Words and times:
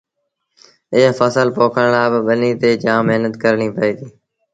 ايئي 0.93 1.11
ڦسل 1.17 1.47
پوکڻ 1.55 1.85
لآ 1.93 2.03
با 2.11 2.19
ٻنيٚ 2.27 2.59
تي 2.61 2.69
جآم 2.83 3.01
مهنت 3.09 3.33
ڪرڻيٚ 3.43 3.75
پئي 3.77 3.91
ديٚ۔ 3.97 4.11